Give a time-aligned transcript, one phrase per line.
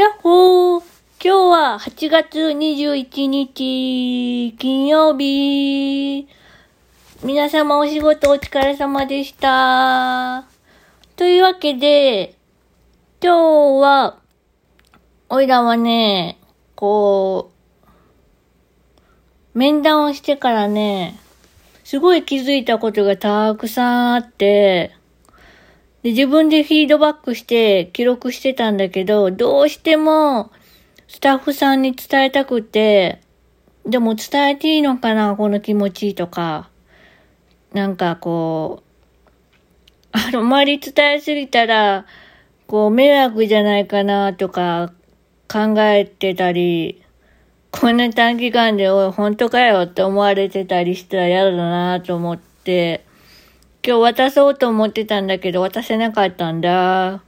[0.00, 0.82] やっほー
[1.22, 6.26] 今日は8月21日、金曜日。
[7.22, 10.46] 皆様お仕事お疲れ様でした。
[11.16, 12.34] というわけで、
[13.22, 14.16] 今日は、
[15.28, 16.38] おいらはね、
[16.76, 17.52] こ
[19.54, 21.20] う、面談をしてからね、
[21.84, 24.96] すごい気づいたことがたくさんあって、
[26.02, 30.50] で、自分でフィードバックして記録してたんだけど、どうしても
[31.08, 33.20] スタッフさんに伝えたくて、
[33.84, 36.68] でも伝えていいのかなこの気持ちとか。
[37.72, 38.90] なんかこう、
[40.12, 42.04] あの、周り伝えすぎたら、
[42.66, 44.92] こう、迷惑じゃないかなとか
[45.48, 47.02] 考えてたり、
[47.70, 53.04] こんな短期間で、おい、本当かよって思われてたりしたら嫌だなと思って、
[53.82, 57.22] 今日渡そうと思ってたんだけど、渡せなかったんだ。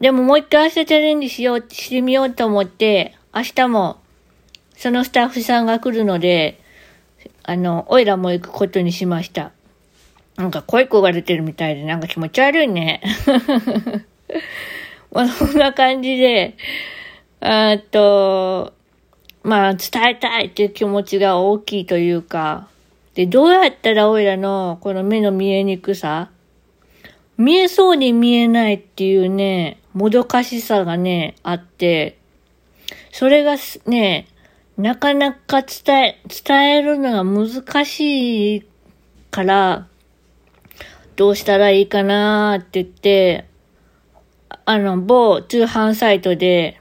[0.00, 3.98] でももう一回明日チャレンジしよう、してみようと思って、明日も、
[4.76, 6.60] そのスタッフさんが来るので、
[7.42, 9.50] あの、おいらも行くことにしました。
[10.36, 13.02] なんか声焦がれてるみたいで、なんか気持ち悪いね。
[15.12, 16.56] まあ、そんな感じで、
[17.40, 18.72] あと、
[19.42, 22.69] まあ、伝えたいっていう気持ちが大きいというか、
[23.20, 26.30] で、どうやったらおいらのこの目の見えにくさ、
[27.36, 32.16] 見えそうに見えないっていうね、もどかしさがね、あって、
[33.12, 34.26] それがね、
[34.78, 38.66] なかなか伝え、伝えるのが難しい
[39.30, 39.86] から、
[41.16, 43.44] どうしたらいいかなーって言って、
[44.64, 46.80] あの、某通販サイトで、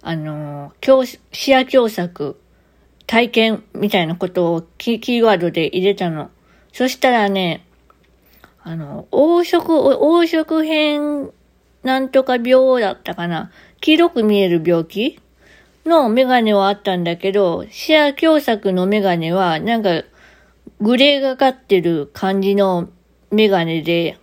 [0.00, 2.38] あの、教、視野共作
[3.06, 6.30] 体験みたいなことをキーワードで入れたの。
[6.72, 7.64] そしたらね、
[8.62, 11.30] あの、黄色、黄色変
[11.86, 13.52] なんとか病だったかな。
[13.80, 15.20] 黄色く見える病気
[15.84, 20.02] のメガネはあったんだけど、視野狭窄のメガネは、なんか、
[20.80, 22.88] グレーがかってる感じの
[23.30, 24.18] メガネで、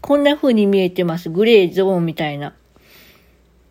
[0.00, 1.28] こんな風に見えてます。
[1.28, 2.54] グレーゾーンみたいな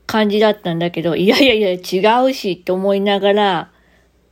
[0.06, 3.72] 感じだったんだけど、いやいやいや違うしと思いながら、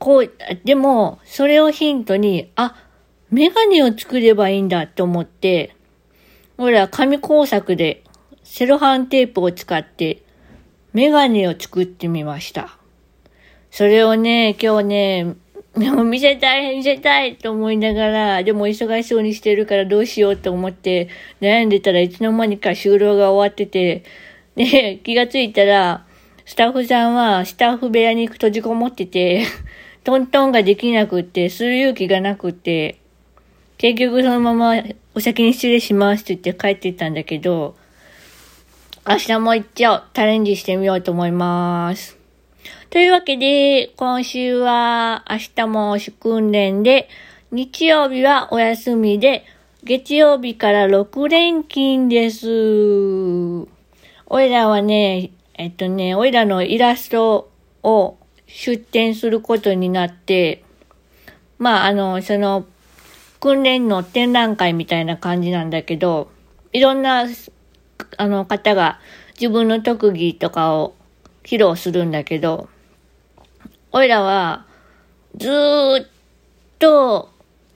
[0.00, 0.32] こう、
[0.64, 2.74] でも、それをヒントに、あ、
[3.30, 5.76] メガネを作ればいいんだと思って、
[6.58, 8.02] 俺は紙工作で
[8.42, 10.22] セロハンテープを使って
[10.92, 12.76] メガネを作ってみました。
[13.70, 15.36] それをね、今日ね、
[15.76, 21.08] も見せたい、見せたいと思いながら、でも忙しそうにしてるからどうしようと思って
[21.40, 24.02] 悩んでたらいつの間にか就労が終わってて、
[24.56, 26.06] で、気がついたら、
[26.44, 29.44] スタッフさんはスタッフ部屋に閉じこもってて、
[30.02, 32.98] トントンができなくって、する勇気がなくって、
[33.78, 34.82] 結局そのまま
[35.14, 37.76] お先に失礼しますって言って帰ってったんだけど、
[39.08, 42.16] 明日も一応チャレンジしてみようと思います。
[42.90, 47.08] というわけで、今週は明日も訓練で、
[47.50, 49.44] 日曜日はお休みで、
[49.82, 52.46] 月曜日から6連勤です。
[54.26, 57.50] おいらはね、えっとね、おいらのイラスト
[57.82, 58.18] を
[58.52, 60.64] 出展することになって、
[61.58, 62.66] まあ、あの、その、
[63.38, 66.30] 訓練の展覧会みたいな感じなんだけど、
[66.72, 67.26] いろんな、
[68.16, 68.98] あの方が
[69.34, 70.94] 自分の特技とかを
[71.44, 72.68] 披露するんだけど、
[73.92, 74.66] おいらは、
[75.36, 76.06] ずっ
[76.78, 77.30] と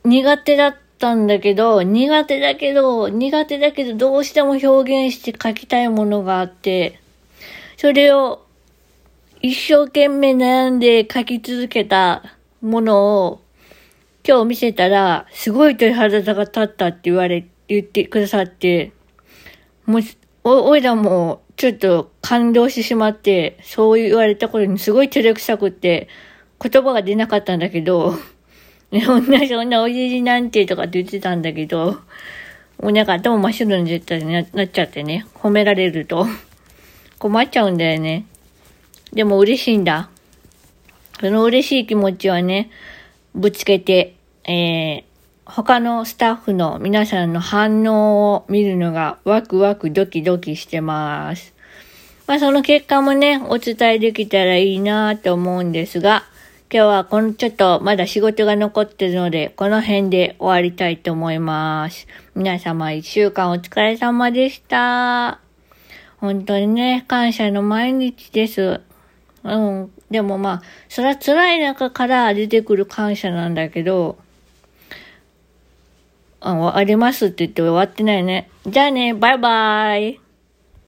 [0.04, 7.00] 苦手だったんだけど、苦手だけど、苦手だけど、どうしても表現して書きたいものがあって、
[7.76, 8.43] それを
[9.46, 12.22] 一生懸命悩んで書き続けた
[12.62, 13.42] ものを
[14.26, 18.94] 今日見せたら、すごい鳥肌が立ったって言われ、言ってくださって、
[19.84, 20.00] もう、
[20.44, 26.08] お、おいらもちょっと感動してしまって、そう言われたことにすごい照れくさくって、
[26.58, 28.14] 言葉が出なかったんだけど、
[29.04, 32.00] そんな、そんなおじじなんてとかって言ってたんだけど、
[32.80, 36.26] もうなんか頭真っ白に絶対ななっちゃってね、褒められると
[37.18, 38.24] 困っちゃうんだよね。
[39.14, 40.10] でも嬉しいんだ。
[41.20, 42.70] その嬉しい気持ちはね、
[43.34, 45.04] ぶつけて、えー、
[45.46, 51.54] 他のスタッフの皆さんの反応を見るのがワクワクドキドキしてます。
[52.26, 56.24] まあその結果もね、お伝えできたらいいなと思うんですが、
[56.72, 62.08] 今日はこのちょっとまだ仕事が残ってるので、この辺で終わりたいと思います。
[62.34, 65.38] 皆様一週間お疲れ様でした。
[66.18, 68.80] 本当にね、感謝の毎日です。
[69.44, 69.92] うん。
[70.10, 74.18] でもまあ、それは辛い中から出てくる感謝なんだけど、
[76.40, 78.50] あ、ありますって言って終わってないね。
[78.66, 80.23] じゃあね、バイバイ。